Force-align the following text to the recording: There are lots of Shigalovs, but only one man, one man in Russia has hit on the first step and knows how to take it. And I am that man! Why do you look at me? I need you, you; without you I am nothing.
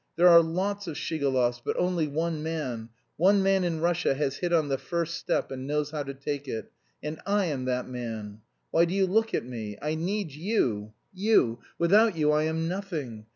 There 0.15 0.29
are 0.29 0.41
lots 0.41 0.87
of 0.87 0.95
Shigalovs, 0.97 1.61
but 1.63 1.77
only 1.77 2.07
one 2.07 2.41
man, 2.41 2.89
one 3.17 3.43
man 3.43 3.63
in 3.63 3.81
Russia 3.81 4.15
has 4.15 4.37
hit 4.37 4.51
on 4.51 4.67
the 4.67 4.79
first 4.79 5.13
step 5.13 5.51
and 5.51 5.67
knows 5.67 5.91
how 5.91 6.01
to 6.01 6.15
take 6.15 6.47
it. 6.47 6.71
And 7.03 7.21
I 7.23 7.45
am 7.45 7.65
that 7.65 7.87
man! 7.87 8.41
Why 8.71 8.85
do 8.85 8.95
you 8.95 9.05
look 9.05 9.35
at 9.35 9.45
me? 9.45 9.77
I 9.79 9.93
need 9.93 10.31
you, 10.31 10.93
you; 11.13 11.59
without 11.77 12.17
you 12.17 12.31
I 12.31 12.45
am 12.45 12.67
nothing. 12.67 13.27